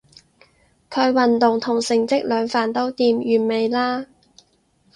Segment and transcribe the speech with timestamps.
[0.89, 4.07] 佢運動同成績兩瓣都掂，完美啦